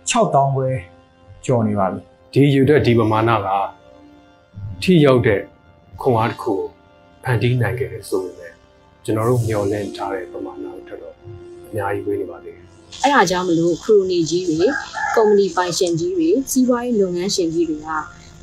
[0.10, 0.70] 6000ပဲ
[1.46, 2.02] ကျော်နေပါပြီ
[2.34, 3.48] ဒီယူတဲ့ဒီပမာဏက
[4.82, 5.42] ထိရောက်တဲ့
[6.02, 6.79] ခွန်အားတစ်ခုကိုဖ
[7.30, 8.54] န်တီးနိုင်ခဲ့တယ်ဆိုပေမဲ့
[9.06, 11.14] ကျွန်တော်တို့မျှော်လင့်ထားတဲ့ပမာဏကိုထပ်တော့
[11.68, 12.66] အများကြီးဝေးနေပါသေးတယ်။
[13.04, 14.68] အဲဒါကြောင့်မလို့ခရိုနီကြီးတွေ
[15.16, 17.90] ကုမ္ပဏီပိုင်ရှင်ကြီးတွေစီးပွားရေးလုပ်ငန်းရှင်ကြီးတွေက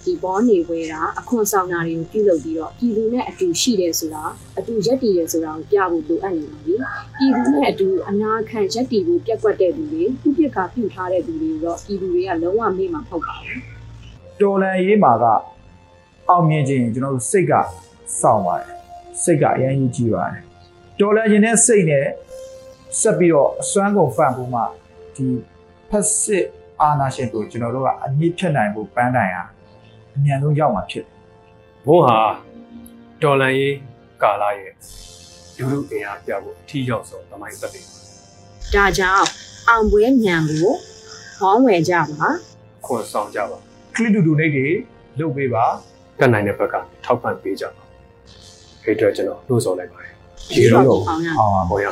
[0.05, 4.25] ဒီဘောနေဝဲတာအခွန်ဆောင်တာတွေကိုပြုလုပ်ပြီးတော့ပြည်သူနဲ့အတူရှိတယ်ဆိုတာ
[4.59, 6.75] အတူရက်တည်တယ်ဆိုတာကိုပြဖို့လိုအပ်နေပါပြီ။
[7.16, 13.59] ပြည်သူနဲ့အတူအနာခံရက်တည်ဖို့ပြက်ကွက်တဲ့သူတွေသူပြစ်ကပြုထားတဲ့သူတွေတော့ပြည်သူတွေကလုံးဝမေ့မှာမဟုတ်ပါဘူး။
[14.40, 15.25] တော်လန်ရေးမှာက
[16.29, 17.53] အောင်မြင်ခြင်းကျွန်တော်တို့စိတ်က
[18.20, 18.76] စောင့်ပါတယ်
[19.22, 20.42] စိတ်ကအရင်ကြီးကြည့်ပါတယ်
[21.00, 22.07] တော်လန်ခြင်းနဲ့စိတ်နဲ့
[23.00, 24.61] ဆက်ပြီးတော့အစွမ်းကုန်ဖန်ဖို့မှ
[25.16, 25.26] ဒီ
[25.90, 26.46] ဖက်စစ်
[26.81, 29.44] အာနာရှင်ကိုကျွန်တော်တို့ကအမြင့်ဖြတ်နိုင်ဖို့ပန်းတိုင်ဟာ
[30.14, 31.12] အမြန်ဆုံးရောက်မှာဖြစ်တယ်
[31.87, 32.18] ဘုံဟာ
[33.22, 33.76] တော်လန်ရေး
[34.22, 34.72] ကာလာရဲ့
[35.57, 37.83] လူလူအင်အားပြဖို့အထီးရောက်ဆုံးတမိုင်းသက်တွေ
[38.74, 39.26] ဒါကြောင့်
[39.68, 40.68] အောင်ပွဲညံကို
[41.38, 42.29] ဟောင်းဝယ်ကြပါ
[42.87, 43.59] ခွန်ဆောင်ကြပါ
[43.94, 44.66] ကလစ်တူတူနေတွေ
[45.18, 45.64] လုပ်ပေးပါ
[46.18, 46.74] တက်နိုင်တဲ့ဘက်က
[47.05, 47.86] ထောက်ပံ့ပေးကြပါ
[48.87, 50.12] ခေတ္တကျွန်တော်နှိုးဆော်လိုက်ပါတယ်
[50.55, 51.87] ရေတော့အောင်ရအောင်ပါဟောရ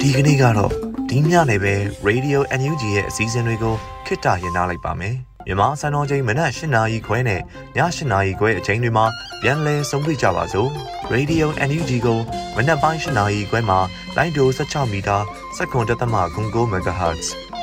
[0.00, 0.72] ဒီကနေ့ကတော့
[1.10, 1.74] ဒီညနေပဲ
[2.08, 3.74] Radio NUG ရဲ့အစည်းအဝေးကို
[4.06, 7.42] ခਿੱတရနာလိုက်ပါမယ်မြန်မာစံတော်ချိန်မနက်၈နာရီခွဲနဲ့ည
[7.76, 9.06] ၈နာရီခွဲအချိန်တွေမှာ
[9.42, 10.70] ပြန်လည်ဆုံးဖြတ်ကြပါစို့
[11.12, 12.18] Radio NUG ကို
[12.56, 13.78] မနက်ပိုင်း၈နာရီခွဲမှာ
[14.16, 15.16] လိုင်းဒို16မီတာ
[15.56, 17.47] စက္ကန့်တသမ9 MHz